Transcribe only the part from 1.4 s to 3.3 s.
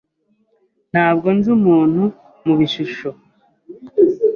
umuntu mubishusho.